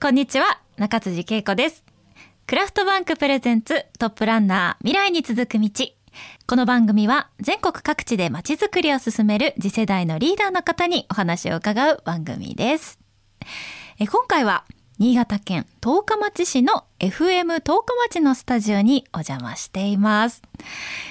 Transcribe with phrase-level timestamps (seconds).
[0.00, 1.82] こんにちは中辻恵子です。
[2.46, 5.68] クラフトバンクプレゼンツトップランナー未来に続く道。
[6.46, 13.00] この番組は全国各地でまちづくりを進める次世代のリーダーの方にお話を伺う番組です。
[13.98, 14.64] え今回は
[15.00, 20.42] 新潟県十日町市の FM 十日町のスタジオにお邪魔しています。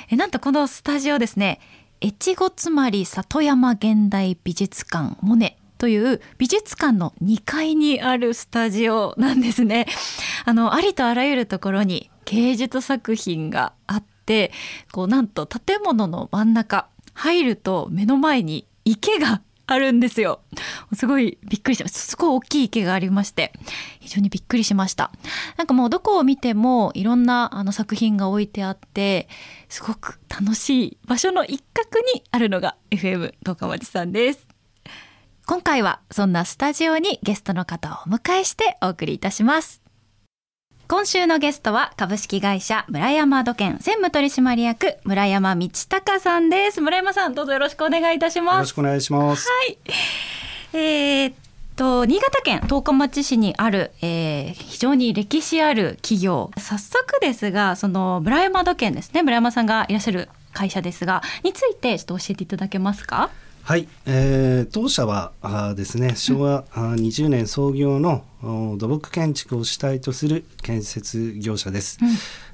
[0.10, 1.60] えなんとこのスタジオですね
[2.02, 9.88] 越後つまり里山現代美術館モネという美術館の2階にあるスタジオなんですね。
[10.46, 14.52] あのありとあらゆるところに芸術作品があって
[14.92, 20.40] こうなんと建物の真ん中入ると目の前に池があるんですよ。
[20.94, 23.52] すごいびっくりしましたすごい大きい池がありまして
[24.00, 25.12] 非常にびっくりしました。
[25.58, 29.28] なんかもうどこを見てもいろんなあの作品が置いてあって
[29.68, 34.47] すごく楽しい場所の一角にあるのが FM 十日町さんです。
[35.50, 39.82] 今回はそんなスタジオにゲストの方をお迎えしてお送りいたします。
[40.90, 46.82] 今週のゲストは株式会社村山土建専務取締役村山道隆さんです。
[46.82, 48.56] 村山さんどうぞよろしくお願いいたします。
[48.56, 49.48] よろしくお願いします。
[49.48, 49.78] はい。
[50.74, 51.36] えー、っ
[51.78, 56.52] と新潟県十日町市にある、えー、非常に歴史ある企業。
[56.58, 59.24] 早速ですがその村山土建ですね。
[59.24, 63.30] 村山さんがいらっしゃる会社ですがについてちょっと教えていただけますか？
[63.68, 68.24] はい、えー、当社はあですね昭和、うん、20年創業の
[68.78, 72.08] 土木建築を主体とする建設業者です、うん、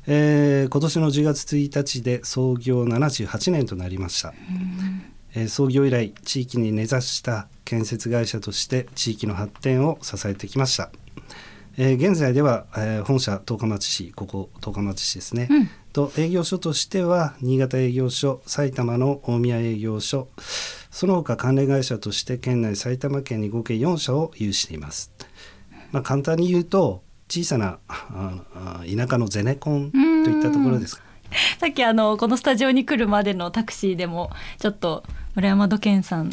[0.07, 5.03] えー、今年の10月1日で創業78年となりました、うん。
[5.35, 10.89] えー、創業以来地域に根ざした建設会社として地域の発展を支えてきました、
[11.77, 20.27] えー、現在では、えー、本社十日町市ここ十日町市ですね、うん、と営業所としては新潟営業所埼玉の大宮営業所
[20.93, 25.11] その他関連会社として県内埼玉県に合計4社を有しています。
[25.91, 29.97] まあ、簡単に言うと小さな田舎のゼネコンと
[30.29, 31.01] いったところです
[31.59, 35.03] さっきあのこのスタジオに来るまでのタクシーでもちょっと
[35.35, 36.31] 村山土健さん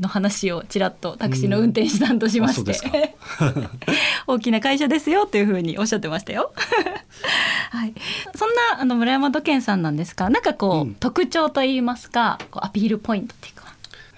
[0.00, 3.14] の話をちらっとタクシーの運転手さんとしまして、
[4.26, 6.52] 大きな会社ですよというふうにおっしゃってましたよ。
[7.70, 7.94] はい、
[8.34, 13.69] そんなあの村山土健さんなんですがなんかこう、うん、特徴といいますかこうアピールポイントっていうか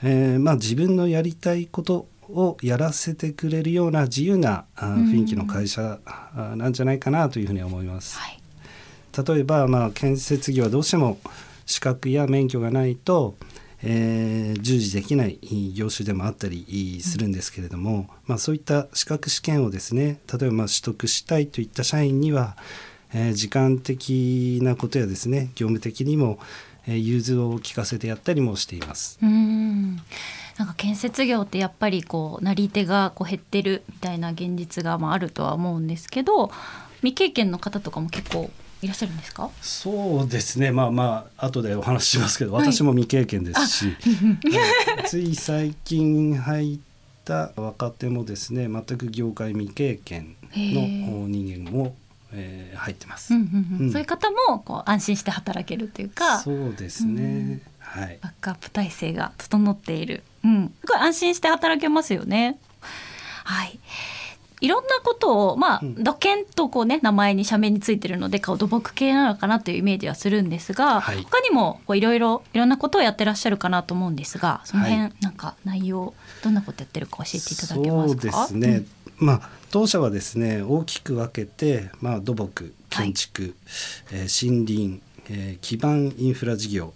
[0.05, 5.99] えー、まあ、自分のやりたいことをやらせてくれるような自由な雰囲気の会社
[6.57, 8.19] なんじゃないかなというふうに思います。
[8.19, 8.39] はい、
[9.27, 11.19] 例えば、まあ、建設業はどうしても
[11.67, 13.37] 資格や免許がないと、
[13.85, 15.39] えー、従事できない
[15.75, 22.57] 業種でもあったりするんですけれども、うん、まあ、そういった資格試験をですね例えばまあ取得したいといった社員には、
[23.13, 26.39] えー、時間的なことやですね業務的にも
[26.87, 29.19] 融通を聞かせてやったりもしています。
[29.23, 29.97] うん。
[30.59, 36.51] なんか建設業ってやっぱりこうなり手がこう減ってるみたいな現実がまああるとは思うんですけど
[36.97, 38.51] 未経験の方とかも結構
[38.83, 39.49] いらっしゃるんですか？
[39.63, 40.71] そうですね。
[40.71, 43.97] まあまあ後でお話ししますけど、はい、私も未経験ですし
[45.07, 46.79] つい最近入っ
[47.25, 51.95] た若手もですね全く業界未経験の人間も
[52.33, 62.59] えー、入ってます、うんうんうん、そういう方もこう安心して働けるというかそうですね、はい、バックアップ体制が整っている、うん、すごい安心して働けますよね。
[63.45, 63.79] はい。
[64.61, 76.15] いろんなことをまあ、土建とこうね名前に社名についてるので土木系なのかなというイメージはするんですが、はい、他にもこういろいろいろんなことをやってらっしゃるかなと思うんですがその辺、はい、なんか内容
[76.45, 78.47] どんなことやってるか教えていただけますか？
[78.47, 78.87] そうですね、うん、
[79.23, 83.53] まあ当社はですね大きく分けて、まあ、土木建築、はい、
[84.13, 85.01] えー、森林、
[85.31, 86.93] えー、基盤インフラ事業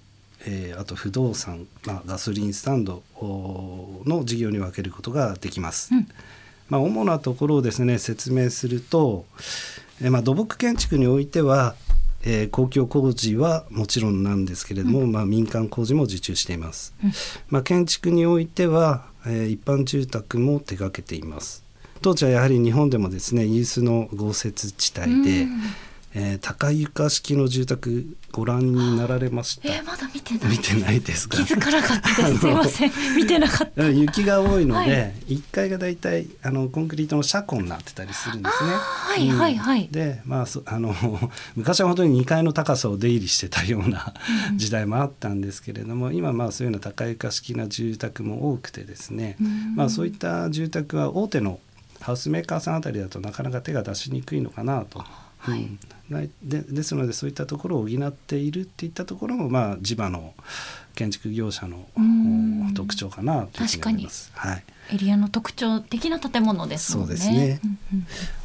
[0.49, 5.95] えー、あと不動産、まあ、ガソリンスタンドの事業に分けることができます。
[5.95, 6.09] うん、
[6.69, 9.27] まあ、主なところをですね説明すると、
[10.01, 11.75] えー、まあ、土木建築においては、
[12.23, 16.95] えー、公共工事はもちろんなんですけれども、うん、まあ、民間工事も受注しています。
[17.03, 17.13] うん、
[17.49, 21.66] まあ、建築においては、えー、一般住宅も手掛けています。
[22.03, 25.61] 当時はやはり日本でもですね有数の豪雪地帯で、うん
[26.19, 29.69] えー、高床式の住宅ご覧になられました？
[29.69, 30.51] えー、まだ見てない。
[30.51, 31.37] 見てないですか？
[31.37, 32.39] 気づかなかったです。
[32.39, 32.93] すいません。
[33.17, 33.87] 見てなかった。
[33.91, 38.71] 雪が多いので、一、はい、階がだいたいあのコンクリートの車庫になってたりするんですね。
[38.71, 39.89] はいはいはい。
[39.91, 40.95] で、まあ あの
[41.55, 44.15] 昔は本当に2階の高さを出入りしてたような
[44.55, 49.37] 時代もあったんですけれども、今まあそういうような高床式な住宅も多くてですね、
[49.75, 51.61] まあそういった住宅は大手の
[52.07, 55.01] ハウスメーカーさんあたりだとなかなか手が出しにくいのかなと。
[55.39, 55.79] はいうん
[56.41, 60.35] でですのでそういったところを補っているっていったところもまあ地場の
[60.95, 64.31] 建築業者のうん特徴かなというふうに思います。
[64.35, 64.65] はい。
[64.93, 67.03] エリアの特徴的な建物ですね。
[67.03, 67.61] そうですね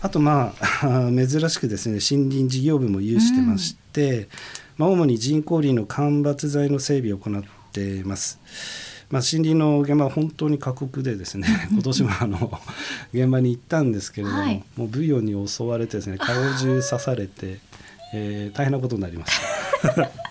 [0.01, 4.27] あとまあ 珍しくですね森林事業部も有してまして、
[4.77, 8.39] まあ、主に人工林の間伐材の整備を行っています。
[9.11, 12.59] まあ、森林の現場は本当に過酷でですね 今年もあの
[13.13, 14.63] 現場に行ったんですけれども、はい。
[14.77, 17.59] もうブヨに襲われてですね顔中刺されて、
[18.13, 19.33] えー大変なことになりまし
[19.95, 20.09] た。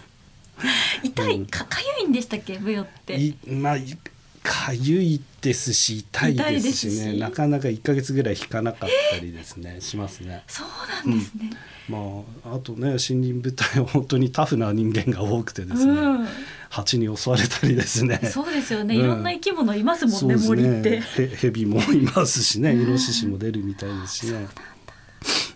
[1.02, 2.58] 痛いかかゆいんでしたっけ？
[2.58, 3.16] ブヨって。
[3.20, 3.96] いまあい
[4.42, 7.18] かゆいですし痛いですしね。
[7.18, 10.42] なかなか1か月ぐらい引かなかったりですねしますね。
[10.48, 11.50] そうなんですね。
[11.88, 11.98] ま
[12.44, 16.28] あ、あとね森林部隊は本当にタフな人間が多くてですね、うん
[16.70, 18.20] 蜂に襲われたりですね。
[18.32, 19.00] そうですよね、うん。
[19.02, 21.00] いろんな生き物いますもんねそう森って。
[21.00, 22.70] へヘビもいますしね。
[22.70, 22.82] うん。
[22.82, 24.46] イノシシも出るみたいですしね。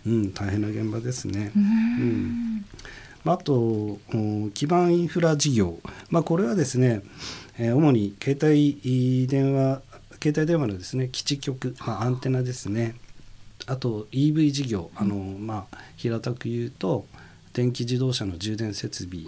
[0.05, 1.51] うん大変な現場ですね。
[1.55, 2.65] ううん。
[3.25, 5.79] ああとうん基盤インフラ事業、
[6.09, 7.01] まあ、これはですね、
[7.57, 9.81] えー主に携帯電話
[10.21, 12.95] 携帯電話のですね基地局、まあ、アンテナですね。
[13.67, 14.91] あと EV 事業。
[14.95, 17.05] あの、まあ、平たく言うと
[17.53, 19.23] 電気自動車の充電設備、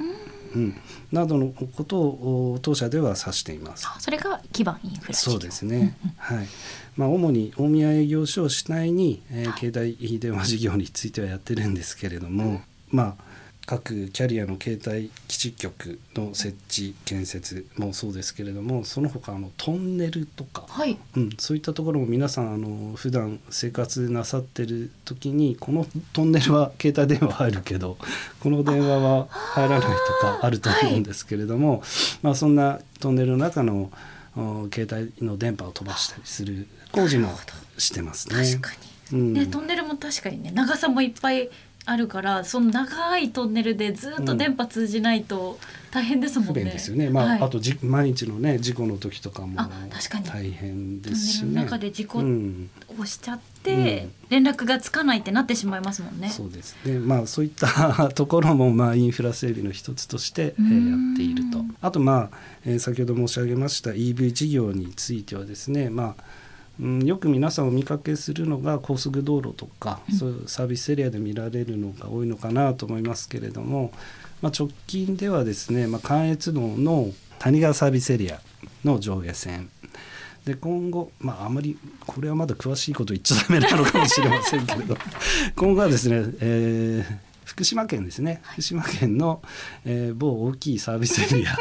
[0.56, 0.76] うん、
[1.12, 3.88] などのことをお当社では指しています。
[3.88, 6.48] あそれが基盤インフラそうですね、はい。
[6.96, 13.27] まあ、主に大宮営業所を主体に、えー携帯電話事業についてはやってるんですけれども、まあ
[13.68, 20.98] 各キャリアの携帯基地局の設置建設もそうですけれどもその他あのトンネルとか、はい。
[21.18, 27.98] うん、そういったところも皆さんあの普段生活なさってる時にこのトンネルは携帯電話入るけど
[28.40, 29.88] この電話は入らないと
[30.22, 31.84] かあると思うんですけれども、
[32.22, 33.92] まあ、そんなトンネルの中の
[34.38, 37.38] お携帯の電波を飛ばしたりする工事も
[37.78, 38.36] してますね。
[38.36, 38.72] 確か
[39.12, 39.34] に、うん。
[39.34, 41.50] ねトンネルも確かにね長さもいっぱい
[41.90, 45.58] あるからその長いトンネルでずっと電波通じないと
[45.90, 46.54] 大変ですもんね。
[46.54, 47.10] 不便ですよね。
[47.10, 51.48] まあ、はいあとじ毎日のね事故の時とかもあ確かに大変ですしね。
[51.48, 52.70] ネルの中で事故うん
[53.00, 56.30] をしちゃって、連絡がつかないってなってしまいますもんね。
[56.30, 57.00] そうですね。
[57.00, 61.76] まあそういった ところもまあインフラ整備の一つとして、えーやっているとうん。
[61.80, 66.24] あとまあ、えー先ほど申し上げました EV 事業についてはですね、まあ。
[66.80, 73.92] うん、よく皆さんお見かけするのが高速道路とか、そういうサービスエリアで見られるのが多いのかなと思いますけれども、
[74.42, 78.40] まあ、直近ではですね、まあ、関越道の谷川サービスエリア
[78.84, 79.70] の上下線。
[80.46, 84.98] で今後、まあ、あまりこれはまだ詳しいこと言っちゃダメなのかもしれませんけれど
[85.58, 88.42] 今後はですね、えー福島県ですね。
[88.44, 89.42] 福島県の、
[89.86, 91.58] えー某大きいサービスエリア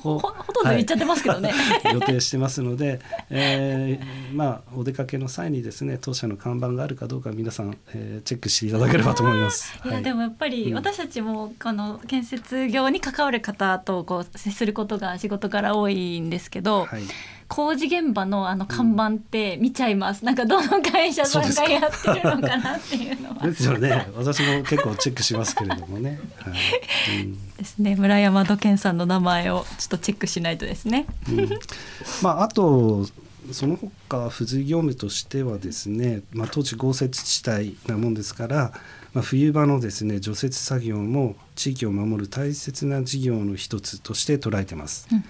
[0.00, 1.52] ほほほとんど言っちゃってますけどね。
[1.92, 9.78] 予定してますので、えーまあお出かけの際にですね当社の看板があるかどうか皆さん、えーチェックしていただければと思います。
[9.84, 17.02] いやでもやっぱりうん私たちもこの建設業に関わる方とこう接することが仕事から多いんですけど、はい、
[17.50, 23.44] 工事現場のあの看板って見ちゃいます、なんかどの会社さんがやってるのかなっていうのは。
[23.44, 24.06] ですよね。
[24.16, 26.20] 私も結構チェックしますけれどもね。
[26.38, 27.22] はい。
[27.22, 27.56] うん。
[27.56, 27.96] ですね。
[27.96, 31.06] 村山土健さんの名前をちょっとチェックしないとですね。
[31.28, 31.48] うん。
[32.22, 33.04] まあ、あと
[33.50, 38.72] その他付随業務としてはですね、まあ、当地豪雪地帯なもんですから、
[39.12, 45.08] まあ、冬場のですね除雪作業も地域を守る大切な事業の一つとして捉えてます。
[45.10, 45.24] うんうん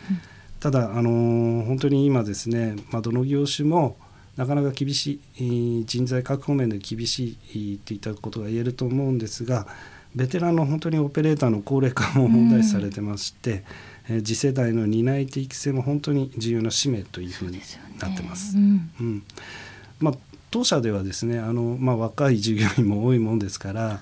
[0.60, 3.96] ただ、あのー本当に今ですね、まあ、どの業種も
[4.36, 9.66] なかなか厳しいえー人材確保面で厳しいといったことが言えると思うんですが
[10.14, 13.64] ベテランの本当にオペレーターの高齢化も問題視されてまして、
[14.08, 17.60] えー次世代の担い手育成も本当に重要な使命というふうに
[18.00, 18.56] なってます。
[18.56, 18.90] うん。
[19.00, 19.22] うん。
[20.00, 20.14] まあ、
[20.50, 24.00] 当社ではですねあの、まあ、若い従業員も多いもんですから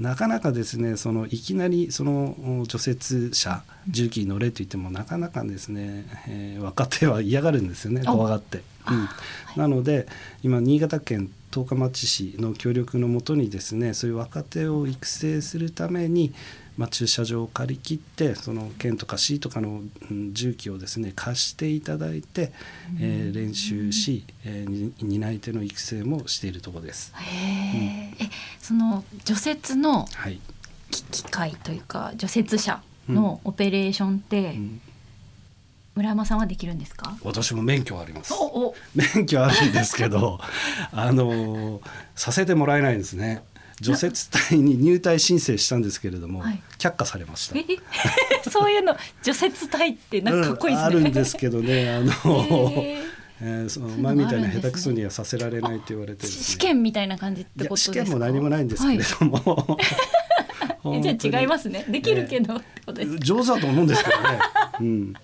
[0.00, 8.62] なかなかですねそのいきなりそのお除雪車重機に乗れと言ってもなかなかですね、えー若手は嫌がるんですよねあ怖がって。
[8.88, 9.08] うん
[9.56, 10.06] なので
[10.42, 16.32] 今新潟県十日町市の協力のもとにですねそういう若手を育成するために、
[16.76, 22.52] まあ、駐車場を借り切ってその県とか市とかの、うん重機をですね貸していただいて、
[23.00, 27.12] えー練習し、えーに担い手の育成もしているところです。
[27.16, 28.24] へー。
[28.24, 30.40] えその除雪のはい、
[30.90, 34.80] 機機械というか除雪車のオペレーションってうん。
[35.96, 37.16] 村山さんはできるんですか？
[37.24, 38.32] 私も免許あります。
[38.94, 40.38] 免許あるんですけど
[40.92, 41.82] あの
[42.14, 43.42] させてもらえないんですね
[43.80, 46.62] 除雪隊に入隊申請したんですけれども、はい。
[46.78, 47.58] 却下されました。
[47.58, 47.64] え？
[48.50, 50.90] そういうの除雪隊ってなんかかっこいいですね。
[50.90, 52.12] うんあるんですけどねあの、
[52.70, 52.98] へ
[53.42, 57.94] えー、その前みたいな下手くそにはさせられないって言われて、ね、試験みたいな感じってことですか？
[57.94, 59.78] 試験も何もないんですけれども、
[60.82, 61.86] はい、 じゃあ違いますね。
[61.88, 62.62] できるけど、ね、
[63.20, 64.38] 上手だと思うんですけどね、
[64.80, 65.14] うん、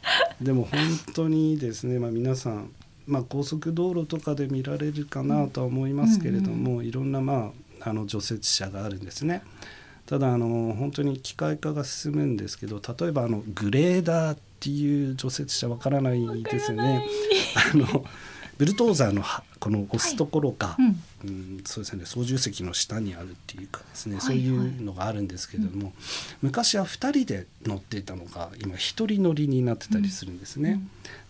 [0.41, 0.81] でも本
[1.15, 2.71] 当にですね、まあ、皆さん、
[3.07, 9.43] まあ、高速道路とかで見られるかなとは思いますけれども、うんうん、いろんな、まあ、あの除雪車があるんですね。
[10.07, 17.05] ただあの本当に機械化が進むんですけど例えばあのグレーダーっていう除雪車わからないですよね。
[17.73, 18.05] あの
[18.57, 19.23] ブルトーザーの
[19.61, 20.83] この押すところが、はい
[21.27, 21.31] うん、う
[21.61, 22.07] ん、そうですね。
[22.07, 25.93] 操縦席の下にあるっていうかですね、はいはい、そういうのがあるんですけれども、うん、
[26.43, 28.79] 昔は2人で乗っていたのが今1
[29.13, 30.81] 人乗りになってたりするんですね。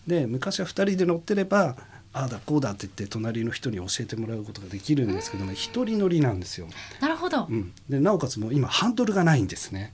[0.07, 1.75] うん、で昔は2人で乗ってれば
[2.17, 6.67] ああだこうだって言って隣の人に教えてもらうことができるんですけども一人乗りなんですよ。
[6.99, 9.93] なるほど、うん、でなおかつもう今ハンドルがないんですね。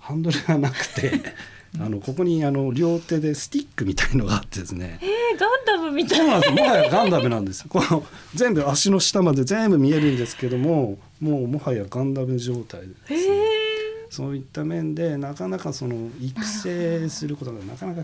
[0.00, 1.20] ハンドルがなくて
[1.78, 4.98] あのここにあの両手でスティックみたいのがあってですね。
[5.02, 7.68] えー、ガンダムみたいそうなんですもはやガンダムなんです。
[7.68, 8.04] この
[8.34, 13.20] 全部足の下まで全部見えるんですけども、もうもはやガンダム状態でですね。
[13.20, 18.02] えー、そういった面でなかなかその育成することがなかなか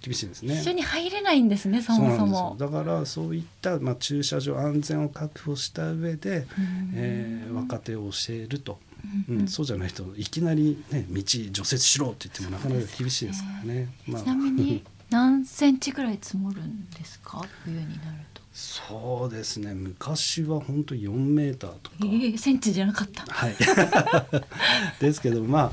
[0.00, 0.54] 厳しいですね。
[0.60, 1.82] 一緒に入れないんですね。
[1.82, 2.56] そもそも。
[2.58, 6.46] だからそういったまあ駐車場安全を確保した上で、
[6.94, 8.78] えー、若手を教えると。
[9.30, 13.88] うん、そうじゃないといきなり、ね、道除雪しろって言ってもなかなか厳しいですからね。
[14.06, 17.42] まあ、ちなみに 何センチぐらい積もるんですか？
[17.64, 17.98] 冬になる
[18.34, 18.42] と。
[18.52, 23.54] そうですね昔は本当4メーターとか、えー、センチじゃなかったはい
[25.00, 25.72] ですけどまあ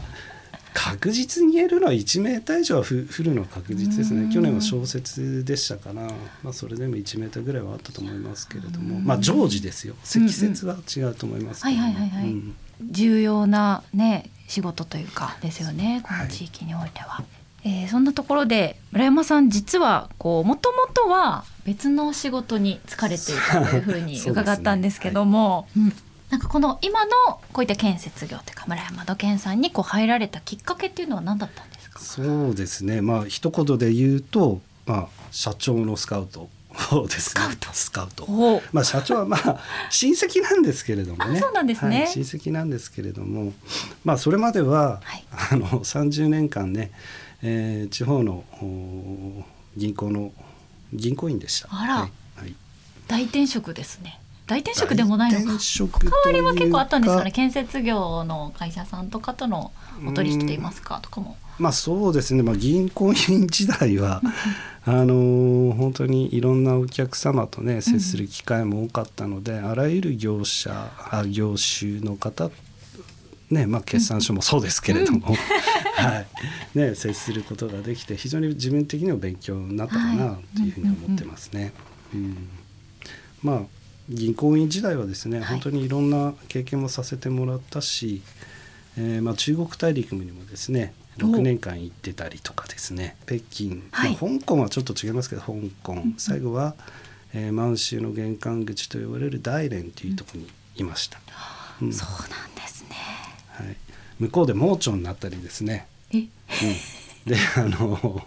[0.77, 4.31] 確実に言えるのは1メーター以上は降るのは確実ですね。
[4.31, 6.03] 去年は小説でしたから、
[6.43, 8.99] まあ、それでも1メーターぐらいはあったと思いますけれども。
[8.99, 9.95] まあ常時ですよ。
[10.03, 12.55] 積雪は違うと思いますけど、はいはいはい、うん。
[12.91, 17.07] 重要なね仕事というかですよねこの地域においては。
[17.07, 25.93] はい、えー、そんなところで村山さん実はこうもともとは別の仕事に疲れていたというふうに伺ったんですけども、ねはい、
[26.29, 27.11] なんかこの今の
[27.53, 31.99] こういった建設業というか村山土建さんにこう入られたきっかけっていうのは何だったんですか？
[31.99, 37.41] そうですねまあ一言で言うと、まあ、社長のスカウトそうですね。
[37.73, 38.27] スカウト。
[38.71, 41.39] まあ社長はまあ親戚なんですけれどもね。
[41.39, 43.51] そうなんですね、はい、親戚なんですけれども、
[44.05, 46.91] まあそれまでは、はい、あの30年間ね、
[47.41, 48.43] えー、地方の
[49.75, 50.31] 銀行の
[50.93, 51.67] 銀行員でした。
[51.71, 52.55] あら、はい、はい、
[53.07, 54.19] 大転職ですね。
[54.47, 55.45] 大転職でもないのか。
[55.45, 57.31] 関わりは結構あったんですかね。
[57.31, 59.71] 建設業の会社さんとかとの
[60.05, 61.37] お取引といいますかとかも。
[61.59, 62.43] まあそうですね。
[62.43, 64.21] まあ銀行員時代は
[64.85, 72.49] あの本当にいろんなお客様とね接する機会も多かったので、うん、あらゆる業者あ業種の方
[73.49, 75.35] ねまあ、決算書もそうですけれども、うん、
[76.03, 76.27] はい
[76.75, 81.71] ね、接することができて非常に自分的には勉強になったかなというふうに思ってますね。
[82.13, 82.49] うん、
[83.41, 83.61] まあ
[84.09, 88.21] 銀行員時代はですね、本当にいろんな経験もさせてもらったし、
[88.97, 96.75] えーまあ、中国大陸にもですね6年間行ってたりとかですね北京、はい、まあ、香港はちょっと違いますけど香港、うん、最後は、
[97.33, 100.47] えー、満州の玄関口と呼ばれる大連というところに
[100.77, 101.19] いました、
[101.81, 102.95] うん、そうなんですね、
[103.49, 103.75] はい、
[104.19, 106.29] 向こうで盲腸になったりですね、うん、
[107.25, 108.21] であの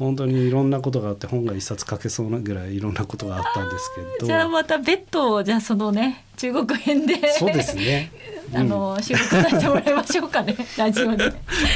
[0.00, 4.26] 本当にいろんなことがあって本が一冊書けそうなぐらいいろんなことがあったんですけど。
[4.26, 7.16] じゃあまた別途じゃあそのね中国編で。
[7.34, 8.10] そうですね。
[8.54, 11.30] あの、うん、収録させてもらいましょうかね ラジオで。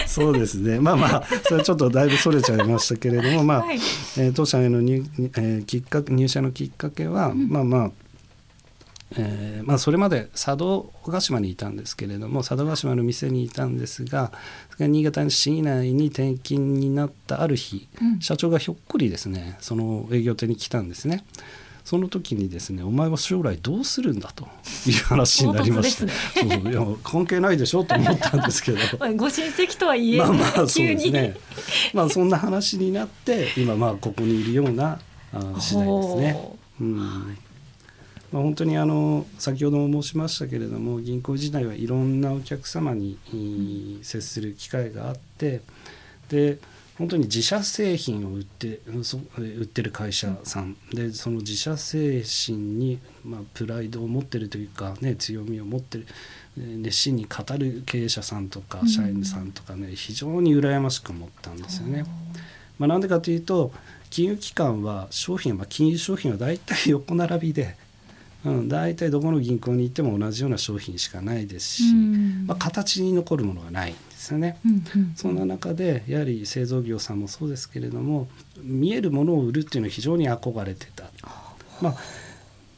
[0.07, 0.81] そうですね。
[0.81, 3.77] まあまあそれはちょっとだいぶそれちゃいましたけれどもまあ、はい、
[4.17, 7.91] えー、当社への入,、えー、きっかけ入社のきっかけは、うん、まあまあ
[9.17, 14.33] えーまあ、それまで佐渡島にいたんですけれども佐渡島の店にいたんですが
[14.79, 21.25] 新潟市内に転勤になったある日、うん、社長がひょっこりですねその営業店に来たんですね。
[21.85, 24.49] その時にですねお前は将来どうするんだと
[24.87, 28.79] いう話になりました、ね、そういや関係ないでしょと思ったんですけど。
[29.17, 31.37] ご親戚とはいえ、まあまあそうですね。
[31.93, 34.99] まあそんな話になって今まあここにいるような
[35.59, 36.49] 時代ですね。
[36.81, 37.39] うん
[38.35, 43.17] まあ、本当にあの先ほども申しましたけれども銀行時代はいろんなお客様に
[44.03, 45.61] 接する機会があって
[46.29, 46.59] で
[46.99, 48.81] 本当に自社製品を売って
[49.39, 50.77] 売ってる会社さん。
[50.93, 56.07] でその自社製品に、まあ、プライドを持ってるというか、ね、強みを持ってる
[56.57, 62.05] 熱心に語る経営者さんとか社員さんとかね、非常に羨ましく思ったんですよね。
[62.81, 63.73] まあ、なんでかというと
[64.11, 67.77] 金融機関は商品、まあ、金融商品は大体横並びで
[68.45, 71.95] うん、大体どこの銀行に行っても同じような商品しかないですし、
[72.47, 74.59] まあ、形に残るものがないんですよね。
[74.67, 75.13] うんうん。
[75.17, 78.29] そんな中でやはり製造業さんもそうですけれども
[78.63, 81.05] 見えるものを売るっていうのは非常に憧れてた、
[81.81, 81.97] まあ、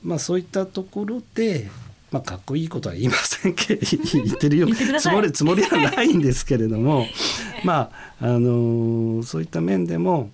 [0.05, 1.69] まあそういったところで、
[2.13, 3.81] まあ、かっこいいことは言いませんけど
[4.25, 4.69] 言ってるよ
[5.01, 7.07] つもりつもりはないんですけれども
[7.65, 10.31] まああのそういった面でも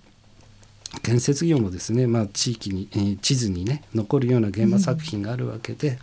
[1.01, 5.97] 建設業もですね、まあ、地域に、えー地図にね残るような現場作品があるわけで、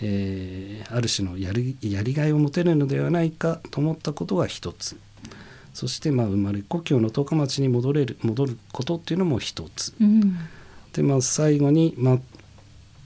[0.00, 4.96] えーある種のやるやりがいを持てるのではないかと思ったことが一つ。
[5.72, 9.94] そしてまあ生まれ故郷の十日町に戻れる戻ることっていうのも一つ。
[10.00, 10.36] うん。
[10.92, 12.14] でまあ最後に、まあ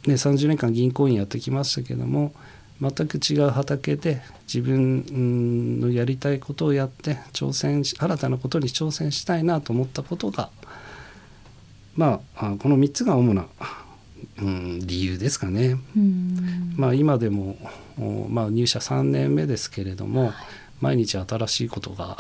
[0.09, 2.33] ね、30年間銀行員やってきましたけども
[2.81, 10.51] 全く違う畑で自分うんのやりたいことをやって挑戦し新たなことに挑戦したいなと思ったことが
[11.97, 13.47] まああこの3つが主な、
[14.39, 15.79] うん、理由ですかね。
[15.97, 16.75] うん。
[16.77, 17.57] まあ、今でも、
[17.99, 20.33] おまあ、入社3年目ですけれども、
[20.81, 22.19] 毎日新しいことが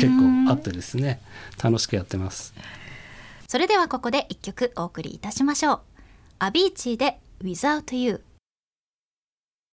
[0.00, 1.20] 結構あってですね
[1.62, 2.54] 楽しくやってます。
[3.46, 5.80] それではここで一曲お送りいたしましょう。
[6.38, 8.22] アビーチーで Without You